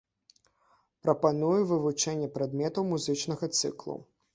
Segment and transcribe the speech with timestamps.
[1.03, 4.05] Прапануе вывучэнне прадметаў музычнага цыклу.